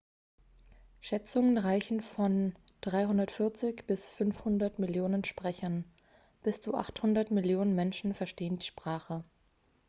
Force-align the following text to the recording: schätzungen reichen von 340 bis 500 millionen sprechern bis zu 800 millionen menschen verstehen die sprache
schätzungen 0.99 1.59
reichen 1.59 2.01
von 2.01 2.55
340 2.81 3.85
bis 3.85 4.09
500 4.09 4.79
millionen 4.79 5.23
sprechern 5.23 5.85
bis 6.41 6.59
zu 6.59 6.73
800 6.73 7.29
millionen 7.29 7.75
menschen 7.75 8.15
verstehen 8.15 8.57
die 8.57 8.65
sprache 8.65 9.23